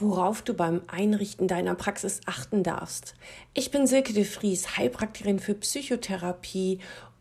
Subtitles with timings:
[0.00, 3.14] worauf du beim Einrichten deiner Praxis achten darfst.
[3.54, 6.80] Ich bin Silke de Vries, Heilpraktikerin für Psychotherapie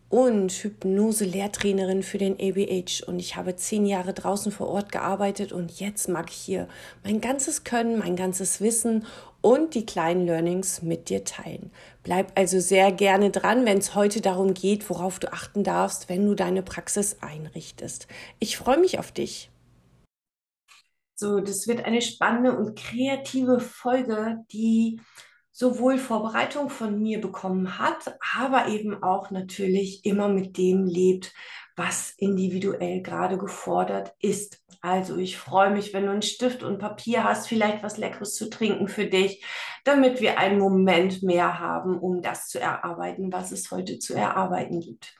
[0.09, 5.79] und Hypnose-Lehrtrainerin für den ABH und ich habe zehn Jahre draußen vor Ort gearbeitet und
[5.79, 6.67] jetzt mag ich hier
[7.03, 9.05] mein ganzes Können, mein ganzes Wissen
[9.41, 11.71] und die kleinen Learnings mit dir teilen.
[12.03, 16.25] Bleib also sehr gerne dran, wenn es heute darum geht, worauf du achten darfst, wenn
[16.25, 18.07] du deine Praxis einrichtest.
[18.39, 19.51] Ich freue mich auf dich.
[21.19, 25.01] So, das wird eine spannende und kreative Folge, die
[25.51, 31.33] sowohl Vorbereitung von mir bekommen hat, aber eben auch natürlich immer mit dem lebt,
[31.75, 34.63] was individuell gerade gefordert ist.
[34.79, 38.49] Also ich freue mich, wenn du einen Stift und Papier hast, vielleicht was Leckeres zu
[38.49, 39.43] trinken für dich,
[39.83, 44.79] damit wir einen Moment mehr haben, um das zu erarbeiten, was es heute zu erarbeiten
[44.79, 45.17] gibt.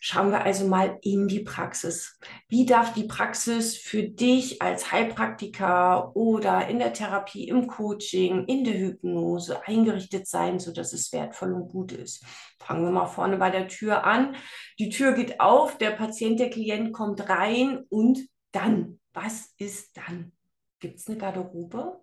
[0.00, 2.18] Schauen wir also mal in die Praxis.
[2.48, 8.64] Wie darf die Praxis für dich als Heilpraktiker oder in der Therapie, im Coaching, in
[8.64, 12.24] der Hypnose eingerichtet sein, sodass es wertvoll und gut ist?
[12.58, 14.36] Fangen wir mal vorne bei der Tür an.
[14.78, 18.20] Die Tür geht auf, der Patient, der Klient kommt rein und
[18.52, 20.32] dann, was ist dann?
[20.80, 22.00] Gibt es eine Garderobe?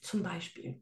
[0.00, 0.80] Zum Beispiel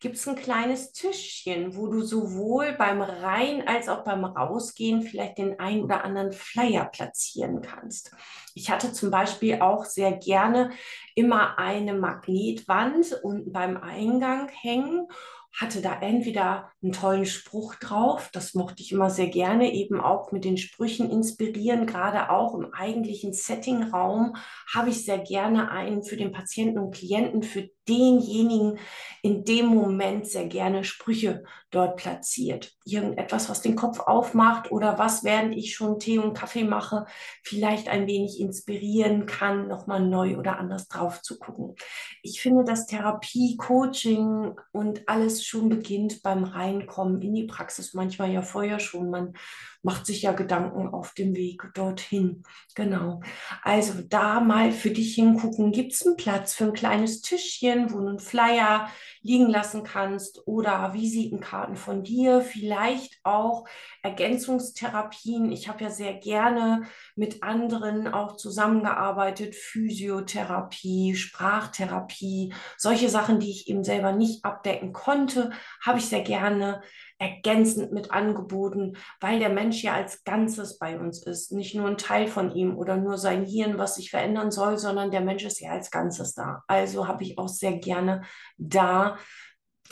[0.00, 5.38] gibt es ein kleines Tischchen, wo du sowohl beim Rein als auch beim Rausgehen vielleicht
[5.38, 8.14] den ein oder anderen Flyer platzieren kannst.
[8.54, 10.70] Ich hatte zum Beispiel auch sehr gerne
[11.14, 15.06] immer eine Magnetwand unten beim Eingang hängen
[15.52, 20.32] hatte da entweder einen tollen Spruch drauf, das mochte ich immer sehr gerne, eben auch
[20.32, 24.36] mit den Sprüchen inspirieren, gerade auch im eigentlichen Settingraum
[24.72, 28.78] habe ich sehr gerne einen für den Patienten und Klienten, für denjenigen
[29.22, 32.72] in dem Moment sehr gerne Sprüche dort platziert.
[32.84, 37.06] Irgendetwas, was den Kopf aufmacht oder was, während ich schon Tee und Kaffee mache,
[37.42, 41.76] vielleicht ein wenig inspirieren kann, nochmal neu oder anders drauf zu gucken.
[42.22, 48.32] Ich finde, dass Therapie, Coaching und alles schon beginnt beim Reinkommen in die Praxis, manchmal
[48.32, 49.10] ja vorher schon.
[49.10, 49.34] Man
[49.82, 52.42] macht sich ja Gedanken auf dem Weg dorthin.
[52.74, 53.20] Genau.
[53.62, 57.98] Also da mal für dich hingucken, gibt es einen Platz für ein kleines Tischchen, wo
[57.98, 58.88] einen Flyer
[59.22, 63.66] liegen lassen kannst oder Visitenkarten von dir, vielleicht auch
[64.02, 65.52] Ergänzungstherapien.
[65.52, 66.84] Ich habe ja sehr gerne
[67.16, 75.50] mit anderen auch zusammengearbeitet, Physiotherapie, Sprachtherapie, solche Sachen, die ich eben selber nicht abdecken konnte,
[75.84, 76.82] habe ich sehr gerne
[77.20, 81.98] ergänzend mit angeboten, weil der Mensch ja als Ganzes bei uns ist, nicht nur ein
[81.98, 85.60] Teil von ihm oder nur sein Hirn, was sich verändern soll, sondern der Mensch ist
[85.60, 86.64] ja als Ganzes da.
[86.66, 88.22] Also habe ich auch sehr gerne
[88.56, 89.18] da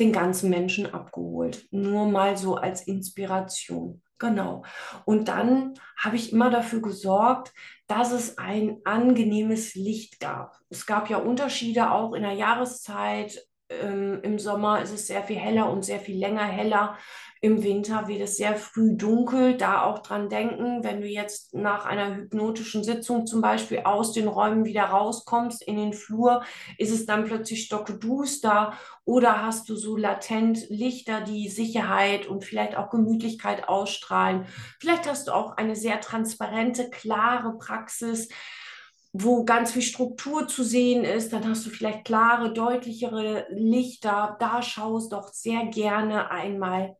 [0.01, 4.03] den ganzen Menschen abgeholt, nur mal so als Inspiration.
[4.19, 4.65] Genau.
[5.05, 7.53] Und dann habe ich immer dafür gesorgt,
[7.87, 10.57] dass es ein angenehmes Licht gab.
[10.71, 15.37] Es gab ja Unterschiede auch in der Jahreszeit ähm, Im Sommer ist es sehr viel
[15.37, 16.97] heller und sehr viel länger heller.
[17.41, 19.57] Im Winter wird es sehr früh dunkel.
[19.57, 24.27] Da auch dran denken, wenn du jetzt nach einer hypnotischen Sitzung zum Beispiel aus den
[24.27, 26.43] Räumen wieder rauskommst in den Flur,
[26.79, 28.73] ist es dann plötzlich stockeduster
[29.05, 34.47] oder hast du so latent Lichter, die Sicherheit und vielleicht auch Gemütlichkeit ausstrahlen.
[34.81, 38.29] Vielleicht hast du auch eine sehr transparente, klare Praxis
[39.13, 44.37] wo ganz viel Struktur zu sehen ist, dann hast du vielleicht klare, deutlichere Lichter.
[44.39, 46.97] Da schaust doch sehr gerne einmal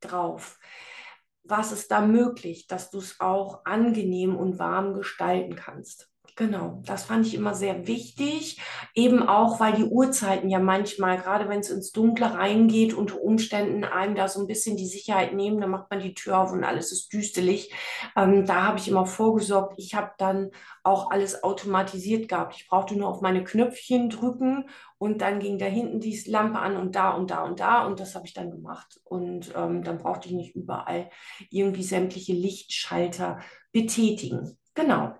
[0.00, 0.58] drauf.
[1.44, 6.11] Was ist da möglich, dass du es auch angenehm und warm gestalten kannst?
[6.34, 8.58] Genau, das fand ich immer sehr wichtig,
[8.94, 13.84] eben auch, weil die Uhrzeiten ja manchmal, gerade wenn es ins Dunkle reingeht, unter Umständen
[13.84, 16.64] einem da so ein bisschen die Sicherheit nehmen, dann macht man die Tür auf und
[16.64, 17.70] alles ist düstelig.
[18.16, 19.74] Ähm, da habe ich immer vorgesorgt.
[19.76, 20.50] Ich habe dann
[20.82, 22.56] auch alles automatisiert gehabt.
[22.56, 26.78] Ich brauchte nur auf meine Knöpfchen drücken und dann ging da hinten die Lampe an
[26.78, 28.98] und da und da und da und das habe ich dann gemacht.
[29.04, 31.10] Und ähm, dann brauchte ich nicht überall
[31.50, 33.40] irgendwie sämtliche Lichtschalter
[33.70, 34.56] betätigen.
[34.74, 35.14] Genau.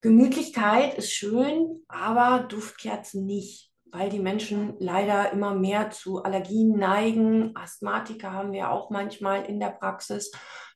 [0.00, 7.56] Gemütlichkeit ist schön, aber Duftkerzen nicht, weil die Menschen leider immer mehr zu Allergien neigen.
[7.56, 10.30] Asthmatiker haben wir auch manchmal in der Praxis.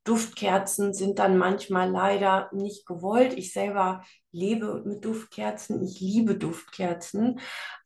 [0.05, 3.35] Duftkerzen sind dann manchmal leider nicht gewollt.
[3.35, 4.03] Ich selber
[4.33, 7.41] lebe mit Duftkerzen, ich liebe Duftkerzen,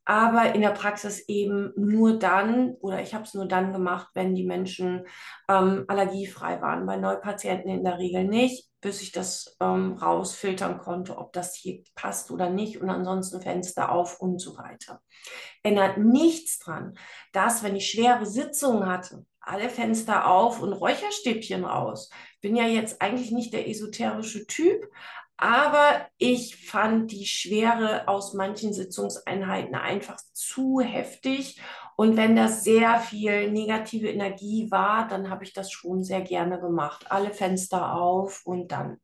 [0.04, 4.34] aber in der Praxis eben nur dann, oder ich habe es nur dann gemacht, wenn
[4.34, 5.06] die Menschen
[5.48, 6.86] ähm, allergiefrei waren.
[6.86, 11.82] Bei Neupatienten in der Regel nicht bis ich das ähm, rausfiltern konnte, ob das hier
[11.94, 15.00] passt oder nicht und ansonsten Fenster auf und so weiter.
[15.62, 16.94] Ändert nichts dran,
[17.32, 22.10] dass wenn ich schwere Sitzungen hatte, alle Fenster auf und Räucherstäbchen raus.
[22.42, 24.86] Bin ja jetzt eigentlich nicht der esoterische Typ,
[25.36, 31.60] Aber ich fand die Schwere aus manchen Sitzungseinheiten einfach zu heftig.
[31.96, 36.60] Und wenn das sehr viel negative Energie war, dann habe ich das schon sehr gerne
[36.60, 37.10] gemacht.
[37.10, 39.00] Alle Fenster auf und dann.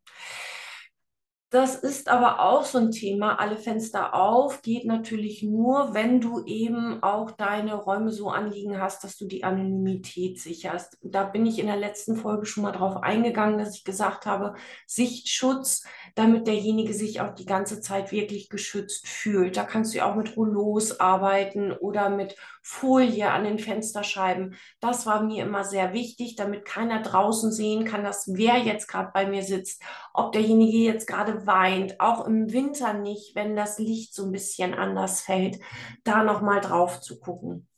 [1.50, 3.40] Das ist aber auch so ein Thema.
[3.40, 9.02] Alle Fenster auf geht natürlich nur, wenn du eben auch deine Räume so anliegen hast,
[9.02, 10.96] dass du die Anonymität sicherst.
[11.02, 14.54] Da bin ich in der letzten Folge schon mal drauf eingegangen, dass ich gesagt habe,
[14.86, 15.82] Sichtschutz,
[16.14, 19.56] damit derjenige sich auch die ganze Zeit wirklich geschützt fühlt.
[19.56, 24.54] Da kannst du ja auch mit Rollos arbeiten oder mit Folie an den Fensterscheiben.
[24.80, 29.10] Das war mir immer sehr wichtig, damit keiner draußen sehen kann, dass wer jetzt gerade
[29.12, 29.82] bei mir sitzt,
[30.12, 34.74] ob derjenige jetzt gerade weint, auch im Winter nicht, wenn das Licht so ein bisschen
[34.74, 35.58] anders fällt,
[36.04, 37.68] da noch mal drauf zu gucken.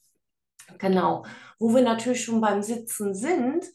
[0.78, 1.24] Genau,
[1.58, 3.66] wo wir natürlich schon beim Sitzen sind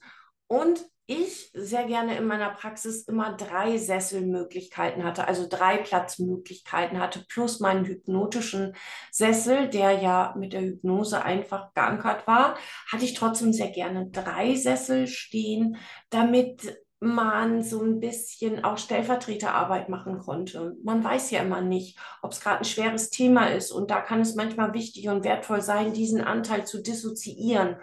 [0.48, 7.24] und ich sehr gerne in meiner Praxis immer drei Sesselmöglichkeiten hatte, also drei Platzmöglichkeiten hatte,
[7.30, 8.76] plus meinen hypnotischen
[9.10, 12.58] Sessel, der ja mit der Hypnose einfach geankert war,
[12.92, 15.78] hatte ich trotzdem sehr gerne drei Sessel stehen,
[16.10, 20.76] damit man so ein bisschen auch Stellvertreterarbeit machen konnte.
[20.84, 23.72] Man weiß ja immer nicht, ob es gerade ein schweres Thema ist.
[23.72, 27.78] Und da kann es manchmal wichtig und wertvoll sein, diesen Anteil zu dissoziieren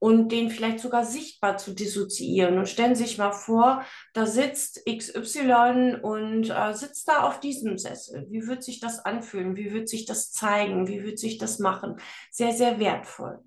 [0.00, 2.58] und den vielleicht sogar sichtbar zu dissoziieren.
[2.58, 3.84] Und stellen Sie sich mal vor,
[4.14, 8.26] da sitzt XY und äh, sitzt da auf diesem Sessel.
[8.30, 9.56] Wie wird sich das anfühlen?
[9.56, 10.88] Wie wird sich das zeigen?
[10.88, 11.96] Wie wird sich das machen?
[12.30, 13.40] Sehr, sehr wertvoll.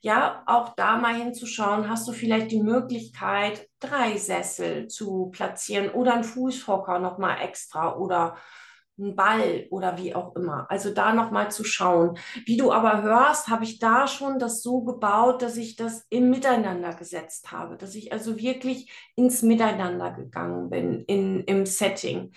[0.00, 6.14] Ja, auch da mal hinzuschauen, hast du vielleicht die Möglichkeit, drei Sessel zu platzieren oder
[6.14, 8.36] einen Fußhocker nochmal extra oder
[8.98, 10.66] einen Ball oder wie auch immer.
[10.70, 12.18] Also da nochmal zu schauen.
[12.46, 16.30] Wie du aber hörst, habe ich da schon das so gebaut, dass ich das im
[16.30, 22.32] Miteinander gesetzt habe, dass ich also wirklich ins Miteinander gegangen bin in, im Setting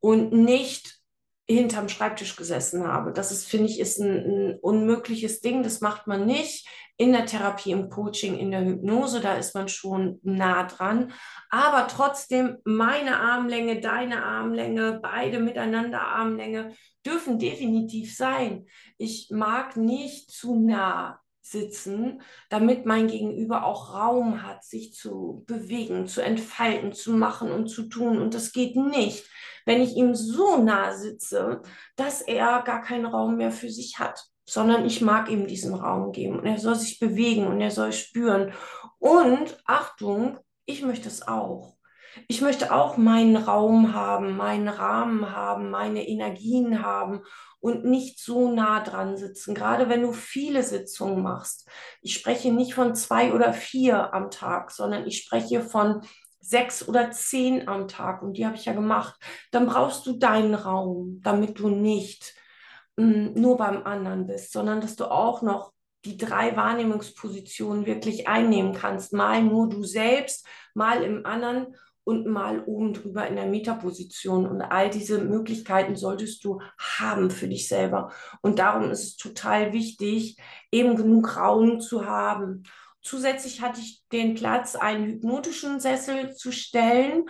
[0.00, 1.00] und nicht
[1.46, 3.12] hinterm Schreibtisch gesessen habe.
[3.12, 5.62] Das ist, finde ich, ist ein, ein, unmögliches Ding.
[5.62, 9.20] Das macht man nicht in der Therapie, im Coaching, in der Hypnose.
[9.20, 11.12] Da ist man schon nah dran.
[11.50, 16.74] Aber trotzdem, meine Armlänge, deine Armlänge, beide miteinander Armlänge
[17.04, 18.66] dürfen definitiv sein.
[18.96, 26.06] Ich mag nicht zu nah sitzen, damit mein Gegenüber auch Raum hat, sich zu bewegen,
[26.06, 28.18] zu entfalten, zu machen und zu tun.
[28.18, 29.28] Und das geht nicht,
[29.66, 31.60] wenn ich ihm so nah sitze,
[31.96, 36.12] dass er gar keinen Raum mehr für sich hat, sondern ich mag ihm diesen Raum
[36.12, 38.52] geben und er soll sich bewegen und er soll spüren.
[38.98, 41.74] Und Achtung, ich möchte es auch.
[42.28, 47.22] Ich möchte auch meinen Raum haben, meinen Rahmen haben, meine Energien haben
[47.58, 49.54] und nicht so nah dran sitzen.
[49.54, 51.68] Gerade wenn du viele Sitzungen machst.
[52.02, 56.02] Ich spreche nicht von zwei oder vier am Tag, sondern ich spreche von
[56.40, 59.14] sechs oder zehn am Tag und die habe ich ja gemacht,
[59.50, 62.34] dann brauchst du deinen Raum, damit du nicht
[62.96, 65.72] nur beim anderen bist, sondern dass du auch noch
[66.04, 69.12] die drei Wahrnehmungspositionen wirklich einnehmen kannst.
[69.12, 71.74] Mal nur du selbst, mal im anderen
[72.04, 74.46] und mal oben drüber in der Metaposition.
[74.46, 78.12] Und all diese Möglichkeiten solltest du haben für dich selber.
[78.42, 80.36] Und darum ist es total wichtig,
[80.70, 82.64] eben genug Raum zu haben.
[83.00, 87.24] Zusätzlich hatte ich den Platz, einen hypnotischen Sessel zu stellen,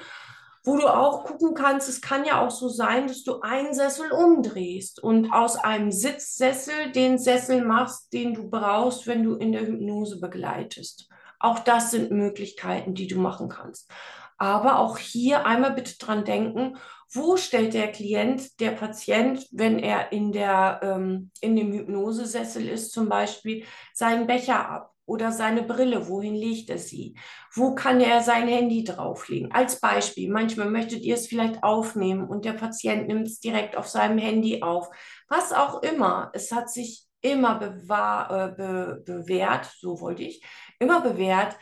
[0.64, 4.10] wo du auch gucken kannst, es kann ja auch so sein, dass du einen Sessel
[4.10, 9.66] umdrehst und aus einem Sitzsessel den Sessel machst, den du brauchst, wenn du in der
[9.66, 11.08] Hypnose begleitest.
[11.38, 13.90] Auch das sind Möglichkeiten, die du machen kannst.
[14.38, 16.78] Aber auch hier einmal bitte dran denken,
[17.12, 22.92] wo stellt der Klient, der Patient, wenn er in, der, ähm, in dem Hypnosesessel ist,
[22.92, 24.93] zum Beispiel, seinen Becher ab?
[25.06, 27.16] Oder seine Brille, wohin legt er sie?
[27.52, 29.52] Wo kann er sein Handy drauflegen?
[29.52, 33.86] Als Beispiel, manchmal möchtet ihr es vielleicht aufnehmen und der Patient nimmt es direkt auf
[33.86, 34.88] seinem Handy auf.
[35.28, 40.44] Was auch immer, es hat sich immer bewahr, äh, be, bewährt, so wollte ich,
[40.78, 41.56] immer bewährt,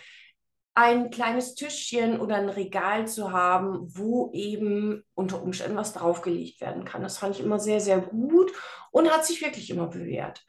[0.75, 6.85] ein kleines Tischchen oder ein Regal zu haben, wo eben unter Umständen was draufgelegt werden
[6.85, 7.03] kann.
[7.03, 8.51] Das fand ich immer sehr, sehr gut
[8.91, 10.45] und hat sich wirklich immer bewährt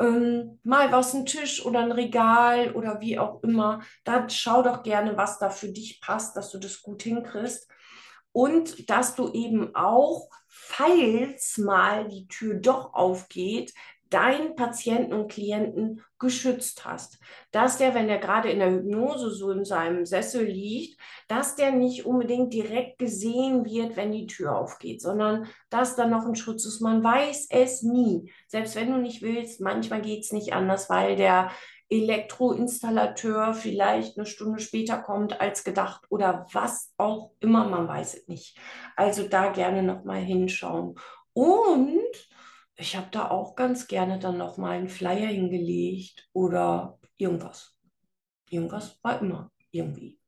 [0.00, 3.82] ähm, mal was, ein Tisch oder ein Regal oder wie auch immer.
[4.04, 7.68] Da schau doch gerne, was da für dich passt, dass du das gut hinkriegst.
[8.32, 13.72] Und dass du eben auch, falls mal die Tür doch aufgeht,
[14.10, 17.18] deinen Patienten und Klienten geschützt hast.
[17.52, 21.72] Dass der, wenn er gerade in der Hypnose so in seinem Sessel liegt, dass der
[21.72, 26.64] nicht unbedingt direkt gesehen wird, wenn die Tür aufgeht, sondern dass da noch ein Schutz
[26.64, 26.80] ist.
[26.80, 28.30] Man weiß es nie.
[28.46, 31.50] Selbst wenn du nicht willst, manchmal geht es nicht anders, weil der
[31.90, 38.28] Elektroinstallateur vielleicht eine Stunde später kommt als gedacht oder was auch immer, man weiß es
[38.28, 38.58] nicht.
[38.94, 40.96] Also da gerne nochmal hinschauen.
[41.32, 42.27] Und
[42.78, 47.76] ich habe da auch ganz gerne dann nochmal einen Flyer hingelegt oder irgendwas.
[48.48, 50.20] Irgendwas war immer irgendwie.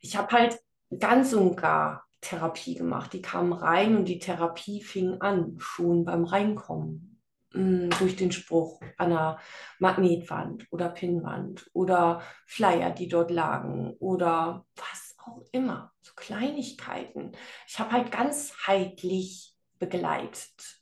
[0.00, 0.60] Ich habe halt
[0.98, 3.12] ganz und gar Therapie gemacht.
[3.12, 7.20] Die kamen rein und die Therapie fing an, schon beim Reinkommen.
[7.52, 9.38] Mh, mm, durch den Spruch an einer
[9.80, 15.92] Magnetwand oder Pinnwand oder Flyer, die dort lagen oder was auch immer.
[16.00, 17.32] So Kleinigkeiten.
[17.66, 20.79] Ich habe halt ganzheitlich begleitet.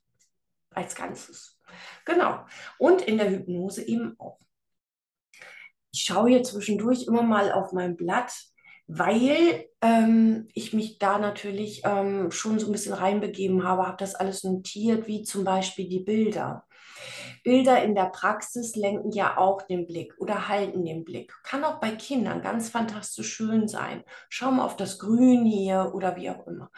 [0.79, 1.59] Als Ganzes.
[2.05, 2.47] Genau.
[2.79, 4.39] Und in der Hypnose eben auch.
[5.91, 8.33] Ich schaue hier zwischendurch immer mal auf mein Blatt
[8.89, 14.15] weil ähm, ich mich da natürlich ähm, schon so ein bisschen reinbegeben habe, habe das
[14.15, 16.65] alles notiert, wie zum Beispiel die Bilder.
[17.45, 21.35] Bilder in der Praxis lenken ja auch den Blick oder halten den Blick.
[21.45, 24.03] Kann auch bei Kindern ganz fantastisch schön sein.
[24.31, 26.71] Schau mal auf das Grün hier oder wie auch immer.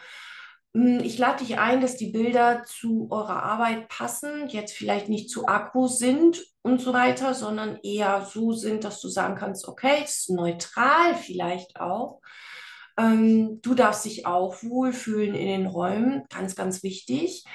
[0.73, 5.29] Hm, ich lade dich ein, dass die Bilder zu eurer Arbeit passen, jetzt vielleicht nicht
[5.29, 10.01] zu Akku sind und so weiter, sondern eher so sind, dass du sagen kannst, okay,
[10.03, 12.21] es ist neutral vielleicht auch.
[12.97, 17.45] Ähm, du darfst dich auch wohlfühlen in den Räumen, ganz, ganz wichtig.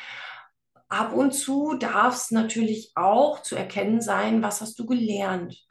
[0.89, 5.66] Ab und zu darf es natürlich auch zu erkennen sein, was hast du gelernt.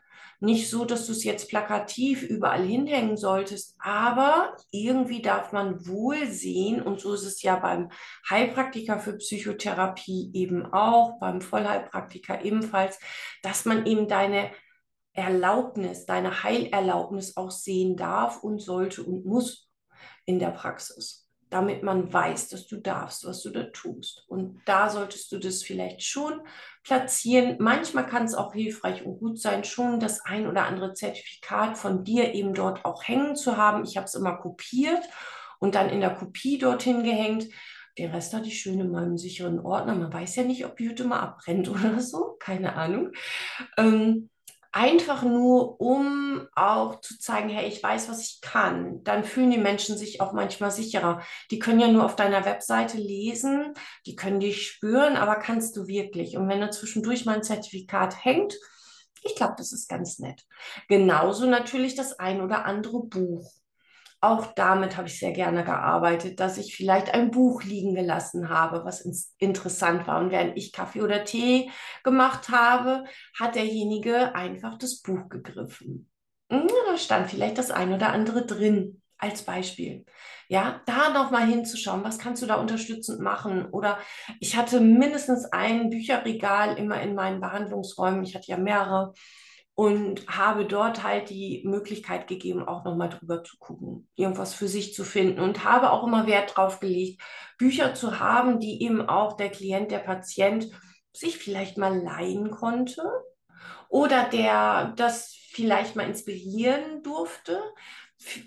[0.46, 6.28] Nicht so, dass du es jetzt plakativ überall hinhängen solltest, aber irgendwie darf man wohl
[6.28, 7.90] sehen, und so ist es ja beim
[8.30, 13.00] Heilpraktiker für Psychotherapie eben auch, beim Vollheilpraktiker ebenfalls,
[13.42, 14.52] dass man eben deine
[15.14, 19.68] Erlaubnis, deine Heilerlaubnis auch sehen darf und sollte und muss
[20.26, 24.26] in der Praxis damit man weiß, dass du darfst, was du da tust.
[24.28, 26.42] Und da solltest du das vielleicht schon
[26.84, 27.58] platzieren.
[27.60, 32.04] Manchmal kann es auch hilfreich und gut sein, schon das ein oder andere Zertifikat von
[32.04, 33.84] dir eben dort auch hängen zu haben.
[33.84, 35.04] Ich habe es immer kopiert
[35.60, 37.48] und dann in der Kopie dorthin gehängt.
[37.98, 39.96] Den Rest hatte ich schön in meinem sicheren Ordner.
[39.96, 42.36] Man weiß ja nicht, ob die Hütte mal abbrennt oder so.
[42.40, 43.12] Keine Ahnung.
[43.78, 44.30] Ähm,
[44.76, 49.02] einfach nur, um auch zu zeigen, hey, ich weiß, was ich kann.
[49.06, 51.22] Dann fühlen die Menschen sich auch manchmal sicherer.
[51.50, 53.74] Die können ja nur auf deiner Webseite lesen,
[54.06, 56.36] die können dich spüren, aber kannst du wirklich?
[56.36, 58.54] Und wenn da zwischendurch mal ein Zertifikat hängt,
[59.24, 60.44] ich glaube, das ist ganz nett.
[60.90, 63.50] Genauso natürlich das ein oder andere Buch
[64.26, 68.84] auch damit habe ich sehr gerne gearbeitet, dass ich vielleicht ein Buch liegen gelassen habe,
[68.84, 69.02] was
[69.38, 70.20] interessant war.
[70.20, 71.70] Und während ich Kaffee oder Tee
[72.04, 73.06] gemacht habe,
[73.40, 76.10] hat derjenige einfach das Buch gegriffen.
[76.52, 80.06] Hm, da stand vielleicht das ein oder andere drin als Beispiel.
[80.48, 83.66] Ja, da nochmal hinzuschauen, was kannst du da unterstützend machen?
[83.66, 83.98] Oder
[84.40, 88.24] ich hatte mindestens ein Bücherregal immer in meinen Behandlungsräumen.
[88.24, 89.14] Ich hatte ja mehrere
[89.76, 94.94] und habe dort halt die Möglichkeit gegeben, auch nochmal drüber zu gucken, irgendwas für sich
[94.94, 97.22] zu finden und habe auch immer Wert drauf gelegt,
[97.58, 100.70] Bücher zu haben, die eben auch der Klient, der Patient
[101.14, 103.04] sich vielleicht mal leihen konnte
[103.90, 107.62] oder der das vielleicht mal inspirieren durfte,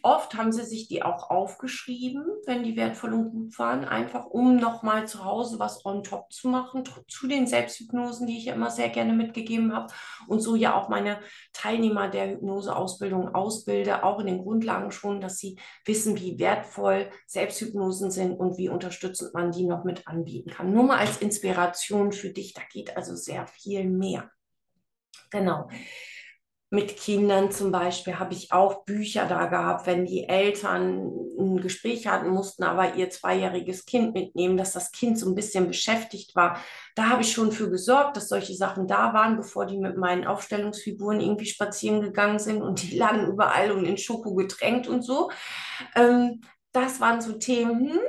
[0.03, 4.57] Oft haben sie sich die auch aufgeschrieben, wenn die wertvoll und gut waren, einfach um
[4.57, 8.89] nochmal zu Hause was on top zu machen, zu den Selbsthypnosen, die ich immer sehr
[8.89, 9.93] gerne mitgegeben habe
[10.27, 11.21] und so ja auch meine
[11.53, 18.11] Teilnehmer der Hypnoseausbildung ausbilde, auch in den Grundlagen schon, dass sie wissen, wie wertvoll Selbsthypnosen
[18.11, 20.73] sind und wie unterstützend man die noch mit anbieten kann.
[20.73, 24.31] Nur mal als Inspiration für dich, da geht also sehr viel mehr.
[25.31, 25.69] Genau
[26.71, 32.07] mit Kindern zum Beispiel habe ich auch Bücher da gehabt, wenn die Eltern ein Gespräch
[32.07, 36.59] hatten, mussten aber ihr zweijähriges Kind mitnehmen, dass das Kind so ein bisschen beschäftigt war.
[36.95, 40.27] Da habe ich schon für gesorgt, dass solche Sachen da waren, bevor die mit meinen
[40.27, 45.31] Aufstellungsfiguren irgendwie spazieren gegangen sind und die lagen überall und in Schoko getränkt und so.
[45.95, 47.93] Ähm, das waren so Themen.
[47.93, 48.01] Hm,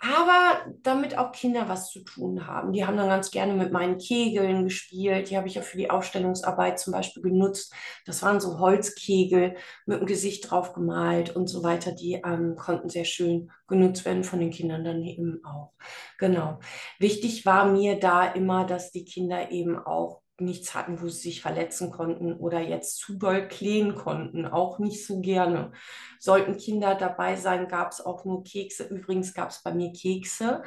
[0.00, 2.72] aber damit auch Kinder was zu tun haben.
[2.72, 5.28] Die haben dann ganz gerne mit meinen Kegeln gespielt.
[5.28, 7.74] Die habe ich ja für die Aufstellungsarbeit zum Beispiel genutzt.
[8.06, 11.92] Das waren so Holzkegel mit dem Gesicht drauf gemalt und so weiter.
[11.92, 15.72] Die ähm, konnten sehr schön genutzt werden von den Kindern dann eben auch.
[16.18, 16.60] Genau.
[16.98, 21.42] Wichtig war mir da immer, dass die Kinder eben auch nichts hatten, wo sie sich
[21.42, 24.46] verletzen konnten oder jetzt zu doll klehen konnten.
[24.46, 25.72] Auch nicht so gerne.
[26.18, 28.84] Sollten Kinder dabei sein, gab es auch nur Kekse.
[28.84, 30.62] Übrigens gab es bei mir Kekse,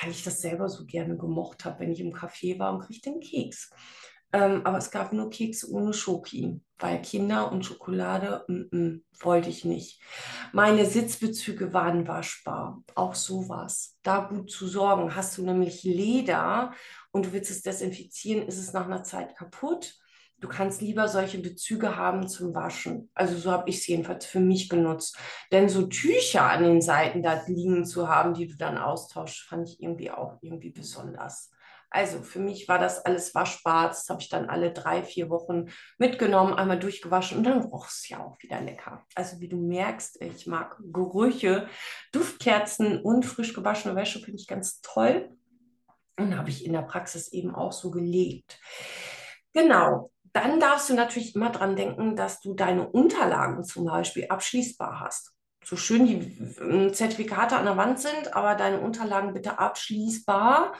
[0.00, 3.10] weil ich das selber so gerne gemocht habe, wenn ich im Café war und kriegte
[3.10, 3.70] einen Keks.
[4.32, 9.48] Ähm, aber es gab nur Kekse ohne Schoki, weil Kinder und Schokolade m -m, wollte
[9.48, 10.00] ich nicht.
[10.52, 13.98] Meine Sitzbezüge waren waschbar, auch sowas.
[14.02, 15.14] Da gut zu sorgen.
[15.14, 16.72] Hast du nämlich Leder
[17.10, 19.94] und du willst es desinfizieren, ist es nach einer Zeit kaputt.
[20.40, 23.10] Du kannst lieber solche Bezüge haben zum Waschen.
[23.12, 25.18] Also so habe ich es jedenfalls für mich genutzt.
[25.50, 29.68] Denn so Tücher an den Seiten da liegen zu haben, die du dann austauschst, fand
[29.68, 31.50] ich irgendwie auch irgendwie besonders.
[31.90, 33.88] Also für mich war das alles waschbar.
[33.88, 35.66] Das habe ich dann alle drei, vier Wochen
[35.96, 39.04] mitgenommen, einmal durchgewaschen und dann roch es ja auch wieder lecker.
[39.14, 41.68] Also wie du merkst, ich mag Gerüche,
[42.12, 45.30] Duftkerzen und frisch gewaschene Wäsche finde ich ganz toll.
[46.18, 48.58] Und habe ich in der Praxis eben auch so gelebt.
[49.52, 55.00] Genau, dann darfst du natürlich immer dran denken, dass du deine Unterlagen zum Beispiel abschließbar
[55.00, 55.32] hast.
[55.64, 60.72] So schön die ähm, Zertifikate an der Wand sind, aber deine Unterlagen bitte abschließbar,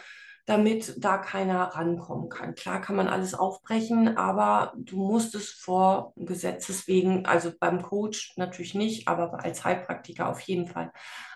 [0.48, 2.54] damit da keiner rankommen kann.
[2.54, 8.32] Klar kann man alles aufbrechen, aber du musst es vor Gesetzes wegen, also beim Coach
[8.38, 10.90] natürlich nicht, aber als Heilpraktiker auf jeden Fall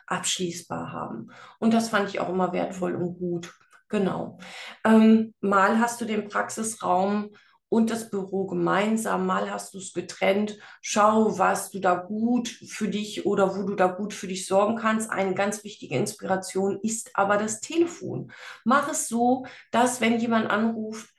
[0.07, 1.31] abschließbar haben.
[1.59, 3.52] Und das fand ich auch immer wertvoll und gut.
[3.90, 4.38] Genau.
[4.83, 7.33] Ähm, mal hast du den Praxisraum
[7.72, 9.24] und das Büro gemeinsam.
[9.24, 10.58] Mal hast du es getrennt.
[10.82, 14.76] Schau, was du da gut für dich oder wo du da gut für dich sorgen
[14.76, 15.10] kannst.
[15.10, 18.30] Eine ganz wichtige Inspiration ist aber das Telefon.
[18.64, 21.14] Mach es so, dass wenn jemand anruft,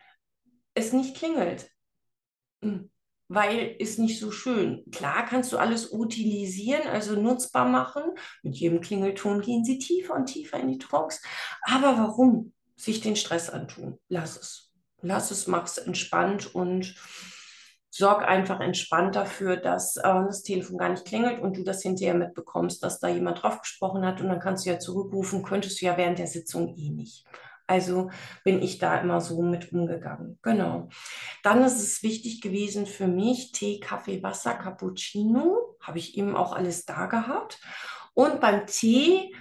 [0.75, 1.71] es nicht klingelt.
[2.61, 2.91] Hm,
[3.29, 4.83] weil ist nicht so schön.
[4.91, 8.03] Klar kannst du alles utilisieren, also nutzbar machen.
[8.43, 11.19] Mit jedem Klingelton gehen sie tiefer und tiefer in die Talks.
[11.63, 13.97] Aber warum sich den Stress antun?
[14.07, 14.72] Lass es
[15.03, 16.95] lass es, mach es entspannt und
[17.89, 22.15] sorg einfach entspannt dafür, dass äh, das Telefon gar nicht klingelt und du das hinterher
[22.15, 25.85] mitbekommst, dass da jemand drauf gesprochen hat und dann kannst du ja zurückrufen, könntest du
[25.85, 27.23] ja während der Sitzung eh nicht.
[27.67, 28.09] Also
[28.43, 30.39] bin ich da immer so mit umgegangen.
[30.41, 30.89] Genau.
[31.43, 36.53] Dann ist es wichtig gewesen für mich, Tee, Kaffee, Wasser, Cappuccino, habe ich eben auch
[36.53, 37.59] alles da gehabt.
[38.13, 39.33] Und beim Tee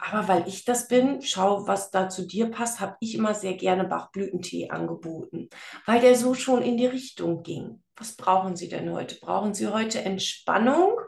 [0.00, 3.54] aber weil ich das bin, schau, was da zu dir passt, habe ich immer sehr
[3.54, 5.48] gerne Bachblütentee angeboten,
[5.86, 7.82] weil der so schon in die Richtung ging.
[7.96, 9.16] Was brauchen Sie denn heute?
[9.20, 10.98] Brauchen Sie heute Entspannung?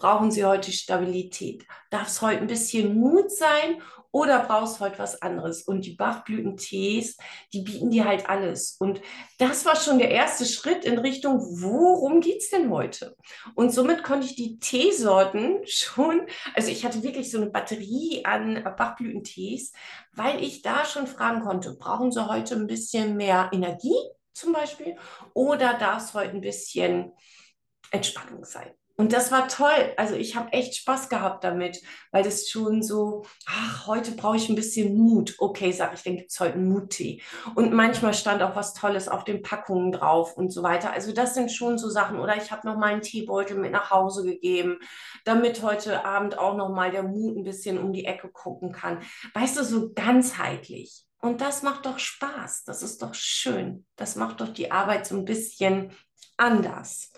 [0.00, 1.66] Brauchen Sie heute Stabilität?
[1.90, 5.62] Darf es heute ein bisschen Mut sein oder brauchst heute was anderes?
[5.64, 7.18] Und die Bachblütentees,
[7.52, 8.76] die bieten dir halt alles.
[8.80, 9.02] Und
[9.36, 13.14] das war schon der erste Schritt in Richtung, worum geht es denn heute?
[13.54, 16.22] Und somit konnte ich die Teesorten schon,
[16.54, 19.72] also ich hatte wirklich so eine Batterie an Bachblütentees,
[20.12, 24.00] weil ich da schon fragen konnte, brauchen Sie heute ein bisschen mehr Energie
[24.32, 24.96] zum Beispiel
[25.34, 27.12] oder darf es heute ein bisschen
[27.90, 28.79] Entspannung sein?
[29.00, 29.94] Und das war toll.
[29.96, 34.50] Also ich habe echt Spaß gehabt damit, weil das schon so, ach, heute brauche ich
[34.50, 35.36] ein bisschen Mut.
[35.38, 37.22] Okay, sage ich, dann gibt es heute einen Muttee.
[37.54, 40.92] Und manchmal stand auch was Tolles auf den Packungen drauf und so weiter.
[40.92, 42.20] Also das sind schon so Sachen.
[42.20, 44.80] Oder ich habe noch mal einen Teebeutel mit nach Hause gegeben,
[45.24, 48.98] damit heute Abend auch noch mal der Mut ein bisschen um die Ecke gucken kann.
[49.32, 51.06] Weißt du, so ganzheitlich.
[51.22, 52.64] Und das macht doch Spaß.
[52.64, 53.86] Das ist doch schön.
[53.96, 55.90] Das macht doch die Arbeit so ein bisschen
[56.36, 57.12] anders.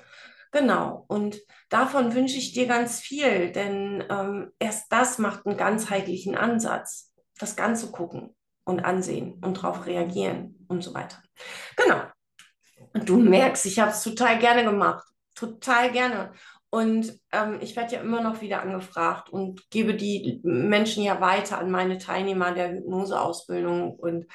[0.53, 6.37] Genau, und davon wünsche ich dir ganz viel, denn ähm, erst das macht einen ganzheitlichen
[6.37, 7.11] Ansatz.
[7.39, 11.23] Das Ganze gucken und ansehen und darauf reagieren und so weiter.
[11.77, 12.03] Genau.
[12.93, 15.05] Und du merkst, ich habe es total gerne gemacht.
[15.35, 16.33] Total gerne.
[16.69, 21.59] Und ähm, ich werde ja immer noch wieder angefragt und gebe die Menschen ja weiter
[21.59, 23.95] an meine Teilnehmer der Hypnoseausbildung.
[23.95, 24.27] Und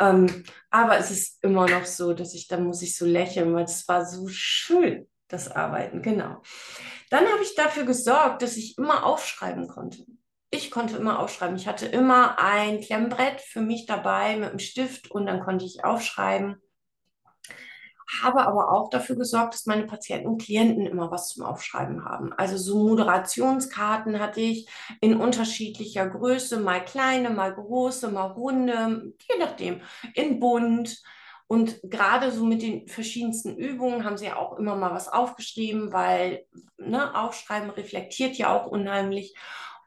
[0.00, 3.64] ähm, aber es ist immer noch so, dass ich dann muss ich so lächeln, weil
[3.64, 6.42] es war so schön das Arbeiten, genau.
[7.10, 10.04] Dann habe ich dafür gesorgt, dass ich immer aufschreiben konnte.
[10.50, 11.56] Ich konnte immer aufschreiben.
[11.56, 15.84] Ich hatte immer ein Klemmbrett für mich dabei mit einem Stift und dann konnte ich
[15.84, 16.60] aufschreiben.
[18.22, 22.32] Habe aber auch dafür gesorgt, dass meine Patienten und Klienten immer was zum Aufschreiben haben.
[22.32, 24.68] Also so Moderationskarten hatte ich
[25.00, 29.80] in unterschiedlicher Größe, mal kleine, mal große, mal runde, je nachdem,
[30.14, 31.00] in bunt
[31.50, 35.92] und gerade so mit den verschiedensten Übungen haben sie ja auch immer mal was aufgeschrieben,
[35.92, 36.44] weil
[36.78, 39.34] ne, Aufschreiben reflektiert ja auch unheimlich.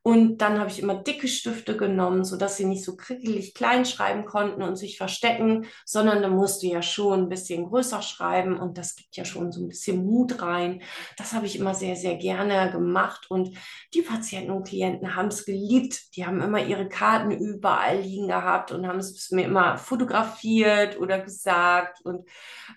[0.06, 4.26] Und dann habe ich immer dicke Stifte genommen, sodass sie nicht so kriegelig klein schreiben
[4.26, 8.98] konnten und sich verstecken, sondern da musste ja schon ein bisschen größer schreiben und das
[8.98, 10.82] gibt ja schon so ein bisschen Mut rein.
[11.18, 13.58] Das habe ich immer sehr, sehr gerne gemacht und
[13.94, 16.18] die Patienten und Klienten haben es geliebt.
[16.18, 21.22] Die haben immer ihre Karten überall liegen gehabt und haben es mir immer fotografiert oder
[21.22, 22.28] gesagt und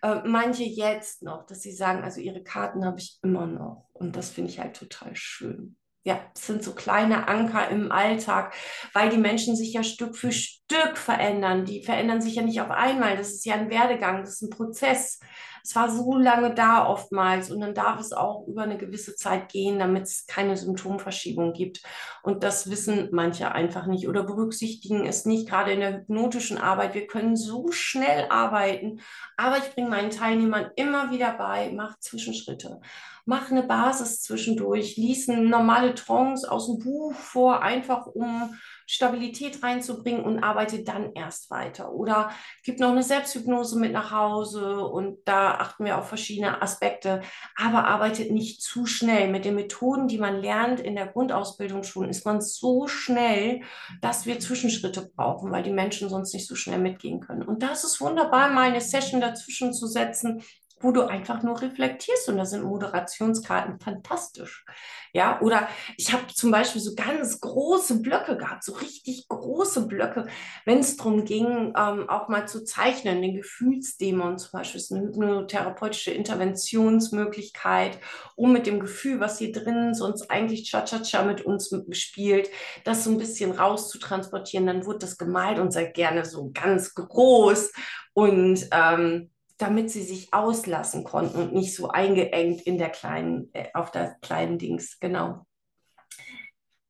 [0.02, 4.14] äh, manche jetzt noch, dass sie sagen, also ihre Karten habe ich immer noch und
[4.14, 8.54] das finde ich halt total schön ja, es sind so kleine Anker im Alltag,
[8.92, 11.64] weil die Menschen sich ja Stück für Stück verändern.
[11.64, 13.16] Die verändern sich ja nicht auf einmal.
[13.16, 15.18] Das ist ja ein Werdegang, das ist ein Prozess.
[15.64, 19.48] es war so lange da oftmals und dann darf es auch über eine gewisse Zeit
[19.48, 21.82] gehen, damit es keine Symptomverschiebung gibt.
[22.22, 26.94] Und das wissen manche einfach nicht oder berücksichtigen es nicht, gerade in der hypnotischen Arbeit.
[26.94, 29.00] Wir können so schnell arbeiten,
[29.36, 32.80] aber ich bringe meinen Teilnehmern immer wieder bei, mach Zwischenschritte
[33.26, 38.54] mach eine Basis zwischendurch, lies normale Trance aus dem Buch vor, einfach um
[38.86, 41.92] Stabilität reinzubringen und arbeite dann erst weiter.
[41.92, 42.30] Oder
[42.62, 47.20] gib noch eine Selbsthypnose mit nach Hause und da achten wir auf verschiedene Aspekte,
[47.56, 49.28] aber arbeitet nicht zu schnell.
[49.28, 53.62] Mit den Methoden, die man lernt in der Grundausbildung schon, ist man so schnell,
[54.00, 57.42] dass wir Zwischenschritte brauchen, weil die Menschen sonst nicht so schnell mitgehen können.
[57.42, 60.42] Und das ist wunderbar, mal eine Session dazwischen zu setzen,
[60.78, 64.64] wo du einfach nur reflektierst und da sind Moderationskarten fantastisch.
[65.12, 70.26] Ja, oder ich habe zum Beispiel so ganz große Blöcke gehabt, so richtig große Blöcke,
[70.66, 75.06] wenn es darum ging, ähm, auch mal zu zeichnen, den Gefühlsdämon zum Beispiel ist eine
[75.06, 77.98] hypnotherapeutische Interventionsmöglichkeit,
[78.34, 82.50] um mit dem Gefühl, was hier drin sonst eigentlich Cha-Cha-Cha mit uns spielt,
[82.84, 84.66] das so ein bisschen rauszutransportieren.
[84.66, 87.72] Dann wurde das gemalt und sei gerne so ganz groß
[88.12, 93.68] und ähm, damit sie sich auslassen konnten und nicht so eingeengt in der kleinen, äh,
[93.74, 95.46] auf der kleinen Dings, genau.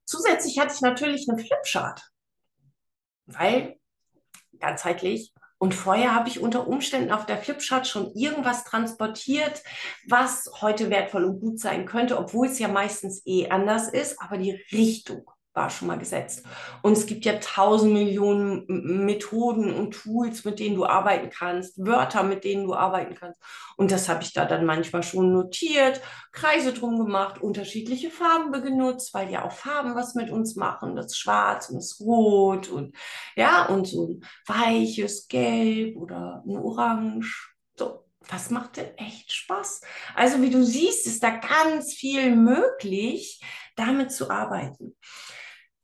[0.05, 2.11] Zusätzlich hatte ich natürlich eine Flipchart,
[3.26, 3.79] weil
[4.59, 9.62] ganzheitlich und vorher habe ich unter Umständen auf der Flipchart schon irgendwas transportiert,
[10.07, 14.37] was heute wertvoll und gut sein könnte, obwohl es ja meistens eh anders ist, aber
[14.37, 16.44] die Richtung war schon mal gesetzt.
[16.82, 22.22] Und es gibt ja tausend Millionen Methoden und Tools, mit denen du arbeiten kannst, Wörter,
[22.22, 23.40] mit denen du arbeiten kannst.
[23.76, 26.00] Und das habe ich da dann manchmal schon notiert,
[26.32, 30.94] Kreise drum gemacht, unterschiedliche Farben genutzt, weil ja auch Farben was mit uns machen.
[30.94, 32.94] Das Schwarz und das Rot und
[33.34, 37.54] ja, und so ein weiches Gelb oder ein Orange.
[37.76, 39.80] So, das macht denn echt Spaß.
[40.14, 43.40] Also wie du siehst, ist da ganz viel möglich,
[43.76, 44.96] damit zu arbeiten.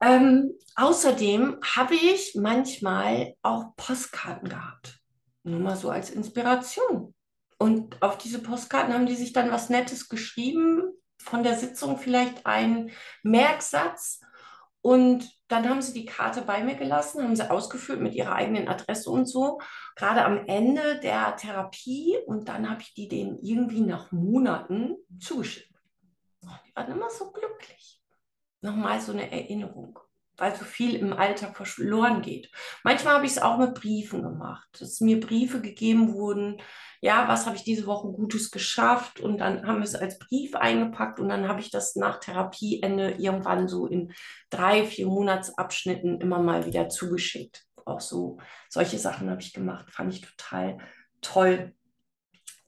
[0.03, 4.99] Ähm, außerdem habe ich manchmal auch Postkarten gehabt.
[5.45, 7.15] Nur mal so als Inspiration.
[7.57, 10.83] Und auf diese Postkarten haben die sich dann was Nettes geschrieben,
[11.19, 12.91] von der Sitzung vielleicht ein
[13.23, 14.21] Merksatz.
[14.81, 18.67] Und dann haben sie die Karte bei mir gelassen, haben sie ausgefüllt mit ihrer eigenen
[18.67, 19.61] Adresse und so,
[19.95, 22.19] gerade am Ende der Therapie.
[22.27, 25.71] Und dann habe ich die denen irgendwie nach Monaten zugeschickt.
[26.45, 28.02] Oh, die waren immer so glücklich
[28.63, 29.99] nochmal so eine Erinnerung,
[30.37, 32.51] weil so viel im Alltag verloren geht.
[32.85, 36.61] Manchmal habe ich es auch mit Briefen gemacht, dass mir Briefe gegeben wurden,
[37.05, 40.55] ja, was habe ich diese Woche Gutes geschafft und dann haben wir es als Brief
[40.55, 44.13] eingepackt und dann habe ich das nach Therapieende irgendwann so in
[44.51, 47.67] drei, vier Monatsabschnitten immer mal wieder zugeschickt.
[47.85, 50.79] Auch so solche Sachen habe ich gemacht, fand ich total
[51.21, 51.75] toll.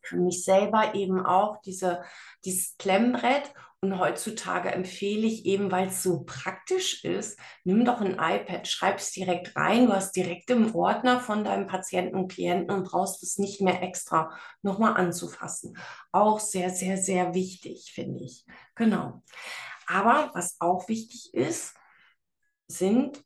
[0.03, 2.03] Für mich selber eben auch diese,
[2.45, 3.55] dieses Klemmbrett
[3.85, 8.99] und heutzutage empfehle ich eben, weil es so praktisch ist, nimm doch ein iPad, schreib
[8.99, 9.87] es direkt rein.
[9.87, 13.83] Du hast direkt im Ordner von deinem Patienten und Klienten und brauchst es nicht mehr
[13.83, 15.77] extra nochmal anzufassen.
[16.13, 18.47] Auch sehr, sehr, sehr wichtig, finde ich.
[18.75, 19.23] Genau.
[19.87, 21.75] Aber was auch wichtig ist,
[22.67, 23.23] sind,